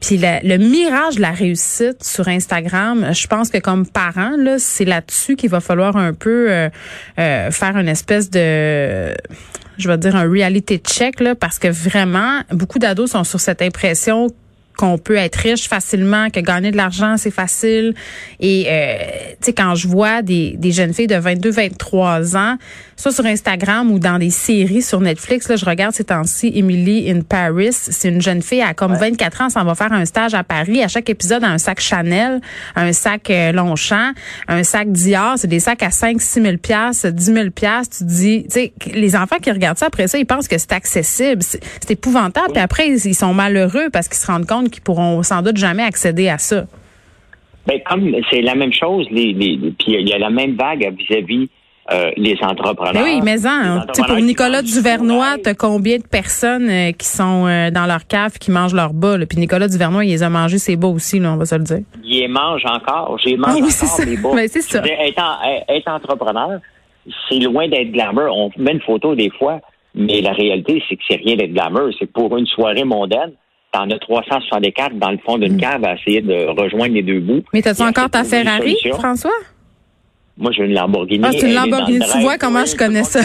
Puis 0.00 0.18
le, 0.18 0.58
mirage 0.58 1.16
de 1.16 1.22
la 1.22 1.30
réussite 1.30 2.04
sur 2.04 2.28
Instagram, 2.28 3.12
je 3.12 3.26
pense 3.26 3.48
que 3.48 3.58
comme 3.58 3.86
parent, 3.86 4.36
là, 4.36 4.56
c'est 4.58 4.84
là-dessus 4.84 5.36
qu'il 5.36 5.50
va 5.50 5.60
falloir 5.60 5.96
un 5.96 6.12
peu 6.12 6.50
euh, 6.50 6.68
euh, 7.18 7.50
faire 7.50 7.76
une 7.76 7.88
espèce 7.88 8.30
de 8.30 9.14
je 9.78 9.88
vais 9.88 9.98
dire 9.98 10.16
un 10.16 10.28
reality 10.30 10.78
check 10.78 11.20
là 11.20 11.34
parce 11.34 11.58
que 11.58 11.68
vraiment 11.68 12.40
beaucoup 12.50 12.78
d'ados 12.78 13.10
sont 13.10 13.24
sur 13.24 13.40
cette 13.40 13.60
impression 13.60 14.28
qu'on 14.76 14.98
peut 14.98 15.16
être 15.16 15.36
riche 15.36 15.68
facilement, 15.68 16.30
que 16.30 16.40
gagner 16.40 16.70
de 16.70 16.76
l'argent 16.76 17.16
c'est 17.16 17.30
facile. 17.30 17.94
Et 18.40 18.66
euh, 18.68 18.96
tu 19.40 19.46
sais 19.46 19.52
quand 19.52 19.74
je 19.74 19.88
vois 19.88 20.22
des, 20.22 20.54
des 20.56 20.72
jeunes 20.72 20.92
filles 20.92 21.06
de 21.06 21.16
22 21.16 21.50
23 21.50 22.36
ans 22.36 22.56
soit 22.96 23.12
sur 23.12 23.26
Instagram 23.26 23.90
ou 23.92 23.98
dans 23.98 24.18
des 24.18 24.30
séries 24.30 24.82
sur 24.82 25.00
Netflix 25.00 25.48
là 25.48 25.56
je 25.56 25.64
regarde 25.64 25.94
ces 25.94 26.04
temps-ci 26.04 26.52
Emily 26.54 27.10
in 27.10 27.20
Paris, 27.20 27.72
c'est 27.72 28.08
une 28.08 28.22
jeune 28.22 28.42
fille 28.42 28.62
à 28.62 28.74
comme 28.74 28.94
24 28.94 29.42
ans, 29.42 29.48
ça 29.50 29.64
va 29.64 29.74
faire 29.74 29.92
un 29.92 30.04
stage 30.04 30.34
à 30.34 30.44
Paris, 30.44 30.82
à 30.82 30.88
chaque 30.88 31.10
épisode 31.10 31.44
un 31.44 31.58
sac 31.58 31.80
Chanel, 31.80 32.40
un 32.74 32.92
sac 32.92 33.30
euh, 33.30 33.52
Longchamp, 33.52 34.12
un 34.48 34.62
sac 34.62 34.90
Dior, 34.90 35.34
c'est 35.36 35.48
des 35.48 35.60
sacs 35.60 35.82
à 35.82 35.90
5 35.90 36.20
6 36.20 36.42
000 36.42 36.56
pièces, 36.58 37.06
10 37.06 37.24
000 37.24 37.50
pièces, 37.50 37.90
tu 37.90 38.04
dis 38.04 38.44
tu 38.44 38.50
sais 38.50 38.72
les 38.92 39.16
enfants 39.16 39.36
qui 39.40 39.50
regardent 39.50 39.78
ça 39.78 39.86
après 39.86 40.08
ça, 40.08 40.18
ils 40.18 40.26
pensent 40.26 40.48
que 40.48 40.58
c'est 40.58 40.72
accessible, 40.72 41.42
c'est 41.42 41.90
épouvantable. 41.90 42.52
Puis 42.52 42.62
après 42.62 42.88
ils 42.88 43.14
sont 43.14 43.34
malheureux 43.34 43.88
parce 43.92 44.08
qu'ils 44.08 44.18
se 44.18 44.26
rendent 44.26 44.46
compte 44.46 44.65
qu'ils 44.68 44.82
pourront 44.82 45.22
sans 45.22 45.42
doute 45.42 45.56
jamais 45.56 45.82
accéder 45.82 46.28
à 46.28 46.38
ça. 46.38 46.64
Ben, 47.66 47.80
comme 47.88 48.14
c'est 48.30 48.42
la 48.42 48.54
même 48.54 48.72
chose, 48.72 49.06
les, 49.10 49.32
les, 49.32 49.56
les- 49.56 49.70
puis 49.72 49.94
il 49.98 50.08
y 50.08 50.12
a 50.12 50.18
la 50.18 50.30
même 50.30 50.54
vague 50.54 50.94
vis-à-vis 50.96 51.48
euh, 51.92 52.10
les 52.16 52.36
entrepreneurs. 52.42 52.92
Ben 52.94 53.02
oui, 53.04 53.20
mais 53.24 53.36
Les 53.36 53.46
en, 53.46 53.80
tu 53.92 53.94
sais, 53.94 54.02
pour 54.06 54.16
qui 54.16 54.22
Nicolas 54.22 54.62
Duvernois, 54.62 55.36
du 55.36 55.42
t'as 55.42 55.54
combien 55.54 55.98
de 55.98 56.02
personnes 56.06 56.68
euh, 56.68 56.92
qui 56.92 57.06
sont 57.06 57.46
euh, 57.46 57.70
dans 57.70 57.86
leur 57.86 58.06
cave 58.06 58.38
qui 58.38 58.50
mangent 58.52 58.74
leur 58.74 58.92
bas? 58.92 59.16
Puis 59.28 59.38
Nicolas 59.38 59.66
Duvernois, 59.68 60.04
il 60.04 60.10
les 60.10 60.22
a 60.22 60.28
mangés 60.30 60.58
ses 60.58 60.76
bas 60.76 60.88
aussi, 60.88 61.18
là, 61.20 61.32
on 61.32 61.36
va 61.36 61.44
se 61.44 61.54
le 61.56 61.62
dire. 61.64 61.80
Il 62.04 62.20
les 62.20 62.28
mange 62.28 62.62
encore. 62.64 63.18
J'ai 63.24 63.34
Ah 63.42 63.48
mangé 63.48 63.62
oui, 63.62 63.70
c'est 63.70 63.86
encore 63.86 64.06
mes 64.06 64.16
bas. 64.16 64.30
Ben, 64.34 64.48
c'est 64.48 64.62
ça. 64.62 64.80
Dire, 64.80 64.92
Être, 65.00 65.38
être 65.68 65.88
entrepreneur, 65.88 66.60
c'est 67.28 67.38
loin 67.38 67.68
d'être 67.68 67.90
glamour. 67.92 68.30
On 68.36 68.50
met 68.60 68.72
une 68.72 68.80
photo 68.80 69.14
des 69.14 69.30
fois, 69.30 69.60
mais 69.94 70.20
la 70.20 70.32
réalité, 70.32 70.82
c'est 70.88 70.96
que 70.96 71.02
c'est 71.08 71.16
rien 71.16 71.36
d'être 71.36 71.52
glamour. 71.52 71.90
C'est 71.98 72.10
pour 72.12 72.36
une 72.36 72.46
soirée 72.46 72.84
mondaine, 72.84 73.32
t'en 73.76 73.90
as 73.90 73.98
364 73.98 74.98
dans 74.98 75.10
le 75.10 75.18
fond 75.18 75.38
d'une 75.38 75.58
cave 75.58 75.84
à 75.84 75.94
essayer 75.94 76.22
de 76.22 76.46
rejoindre 76.60 76.94
les 76.94 77.02
deux 77.02 77.20
bouts. 77.20 77.42
Mais 77.52 77.62
t'as-tu 77.62 77.82
encore 77.82 78.10
ta 78.10 78.24
Ferrari. 78.24 78.76
François? 78.94 79.30
Moi, 80.38 80.52
j'ai 80.52 80.64
une 80.64 80.74
Lamborghini. 80.74 81.24
Ah, 81.24 81.30
c'est 81.32 81.46
une 81.46 81.54
Lamborghini. 81.54 82.04
Tu 82.12 82.20
vois 82.20 82.38
comment 82.38 82.64
je 82.64 82.76
connais 82.76 83.04
ça? 83.04 83.20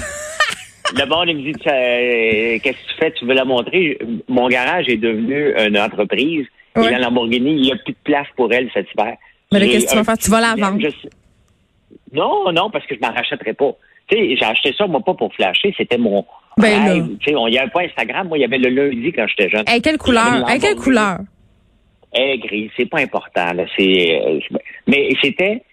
Le 0.93 1.05
monde, 1.05 1.29
il 1.29 1.37
me 1.37 1.41
dit, 1.41 1.59
euh, 1.67 2.59
qu'est-ce 2.61 2.77
que 2.77 2.91
tu 2.91 2.95
fais? 2.99 3.11
Tu 3.13 3.25
veux 3.25 3.33
la 3.33 3.45
montrer? 3.45 3.97
Mon 4.27 4.49
garage 4.49 4.89
est 4.89 4.97
devenu 4.97 5.53
une 5.57 5.77
entreprise. 5.77 6.45
Ouais. 6.75 6.87
Et 6.87 6.91
la 6.91 6.99
Lamborghini, 6.99 7.51
il 7.51 7.61
n'y 7.61 7.71
a 7.71 7.77
plus 7.77 7.93
de 7.93 7.97
place 8.03 8.27
pour 8.35 8.51
elle 8.51 8.69
cet 8.73 8.87
hiver. 8.93 9.15
Mais 9.53 9.69
qu'est-ce 9.69 9.85
que 9.85 9.91
tu 9.91 9.97
vas 9.97 10.03
faire? 10.03 10.17
Tu 10.17 10.29
vas 10.29 10.41
la 10.41 10.55
vendre? 10.55 10.81
je 10.81 10.89
Non, 12.13 12.51
non, 12.51 12.69
parce 12.69 12.85
que 12.85 12.95
je 12.95 12.99
m'en 12.99 13.13
rachèterais 13.13 13.53
pas. 13.53 13.73
Tu 14.07 14.17
sais, 14.17 14.35
j'ai 14.35 14.45
acheté 14.45 14.73
ça, 14.77 14.87
moi, 14.87 14.99
pas 14.99 15.13
pour 15.13 15.33
flasher, 15.33 15.73
c'était 15.77 15.97
mon 15.97 16.25
Ben 16.57 16.85
là. 16.85 17.05
sais, 17.25 17.35
on- 17.35 17.47
il 17.47 17.51
n'y 17.51 17.57
avait 17.59 17.69
pas 17.71 17.81
Instagram, 17.81 18.27
moi, 18.27 18.37
il 18.37 18.41
y 18.41 18.43
avait 18.45 18.57
le 18.57 18.69
lundi 18.69 19.11
quand 19.13 19.25
j'étais 19.27 19.49
jeune. 19.49 19.63
Hey, 19.67 19.81
quelle 19.81 19.97
couleur? 19.97 20.47
Hey, 20.49 20.59
quelle 20.59 20.75
couleur? 20.75 21.19
Eh, 22.13 22.37
gris, 22.39 22.69
c'est 22.77 22.89
pas 22.89 22.99
important, 22.99 23.53
là. 23.53 23.63
C'est, 23.77 24.21
euh, 24.21 24.39
mais 24.85 25.09
c'était, 25.21 25.63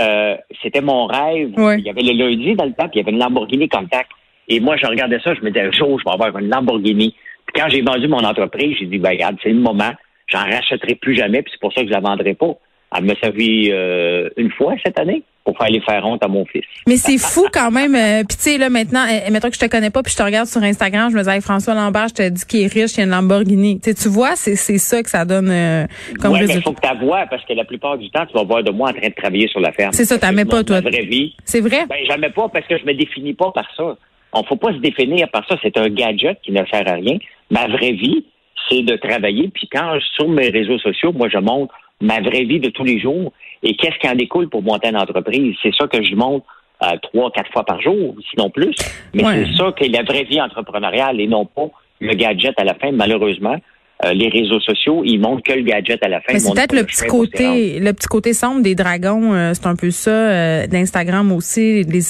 euh, 0.00 0.36
c'était 0.62 0.80
mon 0.80 1.06
rêve. 1.06 1.52
Ouais. 1.56 1.78
Il 1.78 1.84
y 1.84 1.90
avait 1.90 2.02
le 2.02 2.12
lundi 2.12 2.54
dans 2.56 2.64
le 2.64 2.72
temps, 2.72 2.88
puis 2.88 2.98
il 2.98 2.98
y 2.98 3.00
avait 3.02 3.12
une 3.12 3.20
Lamborghini 3.20 3.68
Contact. 3.68 4.10
Et 4.48 4.58
moi, 4.60 4.76
je 4.76 4.86
regardais 4.86 5.20
ça, 5.20 5.34
je 5.34 5.40
me 5.40 5.50
disais, 5.50 5.70
jour, 5.72 5.98
je 6.00 6.04
vais 6.04 6.10
avoir 6.12 6.36
une 6.36 6.48
Lamborghini. 6.50 7.14
Puis 7.46 7.60
quand 7.62 7.68
j'ai 7.68 7.82
vendu 7.82 8.08
mon 8.08 8.24
entreprise, 8.24 8.76
j'ai 8.80 8.86
dit, 8.86 8.98
ben, 8.98 9.10
regarde, 9.10 9.36
c'est 9.42 9.50
le 9.50 9.60
moment. 9.60 9.92
J'en 10.26 10.40
rachèterai 10.44 10.96
plus 10.96 11.14
jamais, 11.14 11.42
puis 11.42 11.52
c'est 11.54 11.60
pour 11.60 11.72
ça 11.72 11.82
que 11.82 11.86
je 11.86 11.92
la 11.92 12.00
vendrai 12.00 12.34
pas. 12.34 12.54
Elle 12.96 13.04
m'a 13.04 13.14
servi 13.22 13.70
euh, 13.70 14.28
une 14.36 14.50
fois 14.50 14.74
cette 14.84 14.98
année 14.98 15.22
pour 15.44 15.56
faire 15.58 15.68
les 15.68 15.80
faire 15.82 16.04
honte 16.06 16.24
à 16.24 16.28
mon 16.28 16.44
fils. 16.46 16.64
Mais 16.88 16.96
c'est 16.96 17.18
fou 17.18 17.46
quand 17.52 17.70
même. 17.70 17.94
euh, 17.94 18.24
Puis 18.26 18.36
tu 18.38 18.42
sais, 18.44 18.58
là, 18.58 18.70
maintenant, 18.70 19.04
euh, 19.04 19.30
mettons 19.30 19.48
que 19.50 19.54
je 19.54 19.60
te 19.60 19.66
connais 19.66 19.90
pas, 19.90 20.02
puis 20.02 20.10
je 20.12 20.16
te 20.16 20.22
regarde 20.22 20.46
sur 20.46 20.62
Instagram, 20.62 21.10
je 21.12 21.16
me 21.16 21.22
dis, 21.22 21.28
hey, 21.28 21.40
François 21.42 21.74
Lambert, 21.74 22.08
je 22.08 22.14
te 22.14 22.28
dis 22.30 22.46
qu'il 22.46 22.62
est 22.62 22.72
riche, 22.72 22.94
il 22.94 22.98
y 22.98 23.00
a 23.02 23.04
une 23.04 23.10
Lamborghini. 23.10 23.78
Tu 23.80 24.08
vois, 24.08 24.36
c'est 24.36 24.56
c'est 24.56 24.78
ça 24.78 25.02
que 25.02 25.10
ça 25.10 25.24
donne 25.24 25.50
euh, 25.50 25.86
comme 26.20 26.32
ouais, 26.32 26.38
mais 26.40 26.44
il 26.46 26.48
résultat. 26.48 26.70
faut 26.70 26.74
que 26.74 26.80
tu 26.98 27.04
vois, 27.04 27.26
parce 27.28 27.44
que 27.44 27.52
la 27.52 27.64
plupart 27.64 27.98
du 27.98 28.08
temps, 28.10 28.24
tu 28.26 28.32
vas 28.32 28.44
voir 28.44 28.62
de 28.62 28.70
moi 28.70 28.90
en 28.90 28.92
train 28.94 29.08
de 29.08 29.14
travailler 29.14 29.48
sur 29.48 29.60
la 29.60 29.72
ferme. 29.72 29.92
C'est 29.92 30.04
ça, 30.06 30.18
t'aimais 30.18 30.44
pas, 30.46 30.64
toi. 30.64 30.80
Vraie 30.80 31.04
vie. 31.04 31.34
C'est 31.44 31.60
vrai? 31.60 31.84
Ben, 31.88 31.96
jamais 32.08 32.30
pas 32.30 32.48
parce 32.48 32.66
que 32.66 32.78
je 32.78 32.84
me 32.84 32.94
définis 32.94 33.34
pas 33.34 33.50
par 33.52 33.66
ça. 33.76 33.96
On 34.32 34.42
faut 34.44 34.56
pas 34.56 34.72
se 34.72 34.78
définir 34.78 35.28
par 35.30 35.46
ça. 35.46 35.56
C'est 35.62 35.76
un 35.78 35.88
gadget 35.88 36.38
qui 36.42 36.52
ne 36.52 36.64
sert 36.66 36.88
à 36.88 36.94
rien. 36.94 37.18
Ma 37.50 37.68
vraie 37.68 37.92
vie, 37.92 38.24
c'est 38.68 38.82
de 38.82 38.96
travailler. 38.96 39.48
Puis 39.54 39.68
quand 39.70 39.94
je- 39.98 40.04
sur 40.16 40.28
mes 40.28 40.48
réseaux 40.48 40.78
sociaux, 40.78 41.12
moi, 41.12 41.28
je 41.30 41.38
montre 41.38 41.74
ma 42.00 42.20
vraie 42.20 42.44
vie 42.44 42.58
de 42.60 42.70
tous 42.70 42.82
les 42.84 42.98
jours 42.98 43.32
et 43.64 43.74
qu'est-ce 43.76 43.98
qui 43.98 44.08
en 44.08 44.14
découle 44.14 44.48
pour 44.48 44.62
monter 44.62 44.88
une 44.88 44.96
entreprise? 44.96 45.56
C'est 45.62 45.74
ça 45.74 45.86
que 45.88 46.02
je 46.02 46.14
montre 46.14 46.46
euh, 46.82 46.96
trois, 47.02 47.30
quatre 47.32 47.50
fois 47.52 47.64
par 47.64 47.80
jour, 47.80 48.14
sinon 48.30 48.50
plus. 48.50 48.74
Mais 49.14 49.24
Ouais. 49.24 49.46
c'est 49.46 49.56
ça 49.56 49.72
que 49.72 49.84
la 49.90 50.02
vraie 50.02 50.24
vie 50.24 50.40
entrepreneuriale 50.40 51.20
et 51.20 51.26
non 51.26 51.46
pas 51.46 51.68
le 52.00 52.14
gadget 52.14 52.54
à 52.58 52.64
la 52.64 52.74
fin. 52.74 52.92
Malheureusement, 52.92 53.56
euh, 54.04 54.12
les 54.12 54.28
réseaux 54.28 54.60
sociaux, 54.60 55.02
ils 55.04 55.18
montrent 55.18 55.42
que 55.42 55.52
le 55.52 55.62
gadget 55.62 56.02
à 56.04 56.08
la 56.08 56.20
fin. 56.20 56.38
C'est 56.38 56.52
peut-être 56.52 56.74
le 56.74 56.84
petit 56.84 57.04
côté, 57.06 57.80
le 57.80 57.92
petit 57.92 58.06
côté 58.08 58.32
sombre 58.32 58.62
des 58.62 58.74
dragons, 58.74 59.32
euh, 59.32 59.52
c'est 59.54 59.66
un 59.66 59.76
peu 59.76 59.90
ça, 59.90 60.10
euh, 60.10 60.66
d'Instagram 60.66 61.32
aussi. 61.32 61.82
Les- 61.84 62.00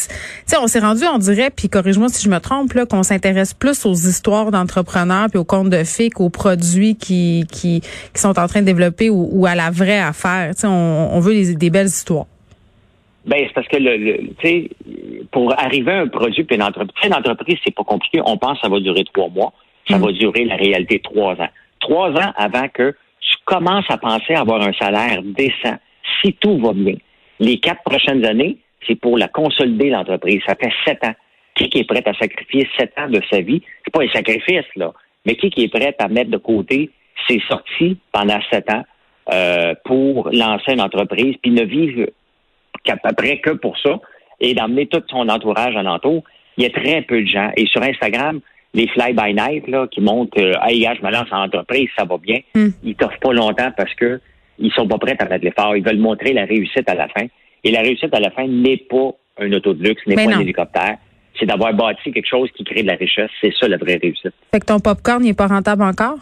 on 0.61 0.67
s'est 0.67 0.81
rendu, 0.81 1.03
on 1.13 1.19
dirait, 1.19 1.51
puis 1.55 1.69
corrige-moi 1.69 2.09
si 2.09 2.25
je 2.25 2.29
me 2.31 2.39
trompe, 2.41 2.73
là, 2.73 2.87
qu'on 2.87 3.03
s'intéresse 3.03 3.55
plus 3.55 3.85
aux 3.87 3.93
histoires 3.95 4.51
d'entrepreneurs 4.51 5.29
puis 5.31 5.39
aux 5.39 5.45
contes 5.45 5.71
de 5.71 5.85
fées 5.85 6.11
qu'aux 6.11 6.31
produits 6.31 6.97
qui, 6.97 7.45
qui, 7.53 7.81
qui 7.81 8.21
sont 8.21 8.39
en 8.39 8.47
train 8.47 8.61
de 8.61 8.67
développer 8.67 9.11
ou, 9.11 9.29
ou 9.33 9.47
à 9.47 9.55
la 9.55 9.71
vraie 9.71 10.01
affaire. 10.01 10.53
On, 10.65 10.69
on 11.13 11.21
veut 11.21 11.33
des, 11.35 11.55
des 11.55 11.71
belles 11.71 11.87
histoires. 11.87 12.27
Ben, 13.27 13.39
c'est 13.47 13.55
parce 13.55 13.69
que 13.69 13.77
le, 13.79 13.97
le- 13.97 14.19
tu 14.39 14.47
sais, 14.47 14.71
pour 15.33 15.59
arriver 15.59 15.93
à 15.93 16.01
un 16.01 16.09
produit 16.09 16.45
puis 16.45 16.57
une 16.57 16.63
entreprise, 16.63 16.95
une 17.07 17.15
entreprise, 17.15 17.57
c'est 17.65 17.75
pas 17.75 17.85
compliqué. 17.85 18.21
On 18.25 18.37
pense 18.37 18.59
que 18.61 18.67
ça 18.67 18.69
va 18.69 18.81
durer 18.81 19.03
trois 19.13 19.29
mois. 19.31 19.53
Ça 19.89 19.99
Mm. 19.99 20.03
va 20.03 20.13
durer 20.13 20.45
la 20.45 20.57
réalité 20.57 21.01
trois 21.03 21.33
ans. 21.35 21.49
Trois 21.85 22.13
ans 22.13 22.33
avant 22.37 22.69
que 22.69 22.97
tu 23.21 23.37
commences 23.45 23.85
à 23.91 23.99
penser 23.99 24.33
à 24.35 24.41
avoir 24.41 24.63
un 24.63 24.73
salaire 24.73 25.21
décent, 25.23 25.77
si 26.23 26.33
tout 26.33 26.59
va 26.59 26.73
bien. 26.73 26.95
Les 27.41 27.59
quatre 27.59 27.83
prochaines 27.83 28.25
années, 28.25 28.57
c'est 28.87 28.95
pour 28.95 29.19
la 29.19 29.29
consolider, 29.29 29.91
l'entreprise. 29.91 30.41
Ça 30.47 30.55
fait 30.55 30.73
sept 30.87 31.05
ans. 31.05 31.15
Qui 31.55 31.79
est 31.79 31.85
prêt 31.85 32.03
à 32.07 32.15
sacrifier 32.15 32.67
sept 32.79 32.93
ans 32.99 33.09
de 33.09 33.21
sa 33.31 33.41
vie? 33.43 33.63
C'est 33.85 33.93
pas 33.93 34.03
un 34.03 34.09
sacrifice, 34.09 34.65
là. 34.77 34.93
Mais 35.27 35.37
qui 35.37 35.51
qui 35.51 35.65
est 35.65 35.69
prêt 35.69 35.95
à 35.99 36.09
mettre 36.09 36.31
de 36.31 36.39
côté 36.39 36.91
ses 37.29 37.41
sorties 37.49 37.99
pendant 38.13 38.41
sept 38.51 38.69
ans 38.73 38.85
euh, 39.33 39.75
pour 39.85 40.31
lancer 40.33 40.73
une 40.73 40.81
entreprise 40.81 41.37
puis 41.43 41.51
ne 41.51 41.65
vivre 41.65 42.09
qu'à 42.83 42.97
peu 42.97 43.15
près 43.15 43.39
que 43.39 43.51
pour 43.51 43.79
ça 43.79 44.01
et 44.41 44.55
d'emmener 44.55 44.87
tout 44.87 45.03
son 45.09 45.29
entourage 45.29 45.77
alentour. 45.77 46.25
Il 46.57 46.65
y 46.65 46.67
a 46.67 46.71
très 46.71 47.03
peu 47.03 47.21
de 47.21 47.29
gens. 47.29 47.51
Et 47.57 47.67
sur 47.67 47.83
Instagram, 47.83 48.41
les 48.75 48.89
fly-by-night 48.89 49.69
là, 49.69 49.87
qui 49.91 50.01
montrent 50.01 50.39
euh, 50.41 50.53
Hey, 50.67 50.81
gars, 50.81 50.95
je 51.01 51.07
me 51.07 51.11
lance 51.11 51.29
en 51.31 51.45
entreprise, 51.45 51.89
ça 51.97 52.05
va 52.05 52.19
bien, 52.19 52.41
Mm. 52.55 52.69
ils 52.83 52.95
t'offrent 52.97 53.21
pas 53.21 53.33
longtemps 53.33 53.71
parce 53.77 53.95
que 53.95 54.21
ils 54.59 54.73
sont 54.73 54.87
pas 54.87 54.99
prêts 54.99 55.17
à 55.19 55.25
mettre 55.25 55.45
l'effort. 55.45 55.77
Ils 55.77 55.85
veulent 55.85 55.99
montrer 55.99 56.33
la 56.33 56.45
réussite 56.45 56.89
à 56.89 56.95
la 56.95 57.09
fin. 57.09 57.27
Et 57.65 57.71
la 57.73 57.81
réussite 57.81 58.15
à 58.15 58.21
la 58.21 58.31
fin 58.31 58.47
n'est 58.47 58.77
pas 58.77 59.11
un 59.41 59.53
auto 59.53 59.75
de 59.75 59.83
luxe, 59.83 60.03
n'est 60.07 60.15
pas 60.15 60.27
non. 60.27 60.37
un 60.37 60.41
hélicoptère. 60.41 60.97
C'est 61.39 61.47
d'avoir 61.47 61.73
bâti 61.75 62.13
quelque 62.13 62.29
chose 62.29 62.49
qui 62.57 62.63
crée 62.63 62.83
de 62.83 62.87
la 62.87 62.95
richesse. 62.95 63.31
C'est 63.41 63.53
ça 63.59 63.67
la 63.67 63.77
vraie 63.79 63.97
réussite. 64.01 64.33
Fait 64.53 64.61
que 64.61 64.67
ton 64.67 64.79
popcorn 64.79 65.23
n'est 65.25 65.35
pas 65.35 65.49
rentable 65.49 65.83
encore? 65.83 66.19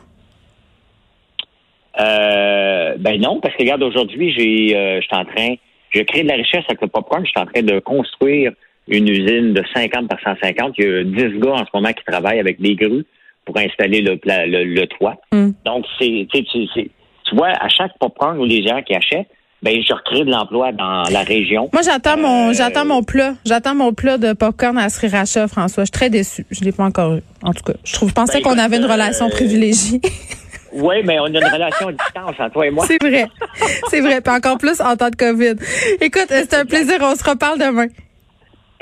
Euh, 2.01 2.95
ben 2.99 3.21
non, 3.21 3.41
parce 3.41 3.55
que 3.55 3.63
regarde, 3.63 3.83
aujourd'hui, 3.83 4.33
j'ai, 4.33 4.75
euh, 4.77 5.01
je 5.01 5.07
suis 5.07 5.15
en 5.17 5.25
train, 5.27 5.55
je 5.91 6.01
crée 6.03 6.23
de 6.23 6.29
la 6.29 6.35
richesse 6.37 6.65
avec 6.69 6.81
le 6.81 6.89
popcorn. 6.89 7.25
Je 7.25 7.31
suis 7.31 7.41
en 7.41 7.47
train 7.47 7.63
de 7.63 7.79
construire 7.81 8.53
une 8.89 9.09
usine 9.09 9.53
de 9.55 9.63
50 9.75 10.09
par 10.09 10.19
150. 10.23 10.75
Il 10.79 10.85
y 10.85 10.89
a 10.89 11.05
10 11.05 11.39
gars 11.41 11.53
en 11.53 11.59
ce 11.65 11.71
moment 11.75 11.93
qui 11.93 12.05
travaillent 12.05 12.41
avec 12.41 12.61
des 12.61 12.75
grues 12.75 13.05
pour 13.45 13.57
installer 13.59 14.01
le, 14.01 14.17
pla- 14.17 14.47
le, 14.47 14.65
le 14.65 14.87
toit. 14.87 15.17
Mm. 15.33 15.51
Donc, 15.65 15.85
c'est, 16.01 16.27
tu 16.33 17.37
vois, 17.37 17.49
à 17.49 17.69
chaque 17.69 17.97
popcorn 17.99 18.39
où 18.39 18.45
les 18.45 18.63
gens 18.67 18.83
qui 18.83 18.95
achètent, 18.95 19.29
ben, 19.63 19.81
je 19.81 19.95
recrée 19.95 20.25
de 20.25 20.31
l'emploi 20.31 20.73
dans 20.73 21.05
la 21.13 21.23
région. 21.23 21.71
Moi, 21.73 21.83
j'attends 21.83 22.17
mon, 22.17 22.51
Euh, 22.51 22.53
j'attends 22.53 22.85
mon 22.85 23.05
plat. 23.05 23.35
J'attends 23.47 23.77
mon 23.77 23.93
plat 23.93 24.19
de 24.19 24.33
popcorn 24.33 24.77
à 24.77 24.89
Sriracha, 24.89 25.47
François. 25.47 25.85
Je 25.85 25.87
suis 25.87 25.93
très 25.93 26.11
déçue. 26.11 26.45
Je 26.51 26.65
l'ai 26.65 26.73
pas 26.73 26.83
encore 26.85 27.15
eu. 27.15 27.21
En 27.45 27.53
tout 27.53 27.63
cas, 27.63 27.75
je 27.85 27.93
trouve, 27.93 28.09
je 28.09 28.15
pensais 28.15 28.39
Ben, 28.41 28.43
qu'on 28.43 28.59
avait 28.59 28.79
une 28.79 28.87
relation 28.87 29.27
euh, 29.27 29.31
privilégiée. 29.31 30.01
Oui, 30.75 30.95
mais 31.05 31.19
on 31.21 31.25
a 31.25 31.29
une 31.29 31.37
relation 31.37 31.89
à 31.89 31.93
distance 31.93 32.31
entre 32.41 32.51
toi 32.51 32.67
et 32.67 32.71
moi. 32.71 32.87
C'est 32.89 33.03
vrai. 33.07 33.27
C'est 33.91 34.01
vrai. 34.01 34.23
Puis 34.23 34.33
encore 34.35 34.57
plus 34.57 34.81
en 34.81 34.97
temps 34.97 35.11
de 35.11 35.17
COVID. 35.17 35.57
Écoute, 36.01 36.29
c'est 36.31 36.55
un 36.55 36.65
plaisir. 36.65 36.95
On 37.03 37.15
se 37.15 37.23
reparle 37.29 37.59
demain. 37.59 37.89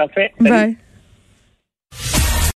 Parfait. 0.00 0.32
Bye. 0.40 0.76